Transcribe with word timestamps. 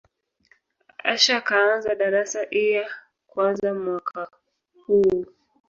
Asha 1.13 1.37
kaanza 1.47 1.95
darasa 1.95 2.39
lya 2.51 2.85
kwanza 3.29 3.69
mwaka 3.73 4.19
uu 4.95 5.21